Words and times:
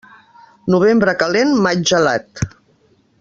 Novembre 0.75 1.15
calent, 1.21 1.53
maig 1.67 1.85
gelat. 1.93 2.45